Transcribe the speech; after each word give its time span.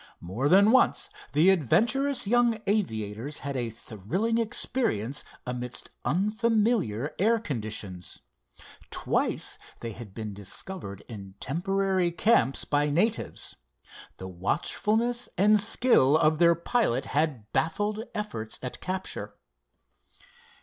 More 0.19 0.49
than 0.49 0.71
once 0.71 1.09
the 1.33 1.51
adventurous 1.51 2.25
young 2.25 2.57
aviators 2.65 3.37
had 3.45 3.55
a 3.55 3.69
thrilling 3.69 4.39
experience 4.39 5.23
amidst 5.45 5.91
unfamiliar 6.03 7.13
air 7.19 7.37
conditions. 7.37 8.17
Twice 8.89 9.59
they 9.79 9.91
had 9.91 10.15
been 10.15 10.33
discovered 10.33 11.01
in 11.07 11.35
temporary 11.39 12.09
camps 12.11 12.65
by 12.65 12.89
natives. 12.89 13.55
The 14.17 14.27
watchfulness 14.27 15.29
and 15.37 15.59
skill 15.59 16.17
of 16.17 16.39
their 16.39 16.55
pilot 16.55 17.05
had 17.05 17.51
baffled 17.53 18.03
efforts 18.15 18.57
at 18.63 18.81
capture. 18.81 19.35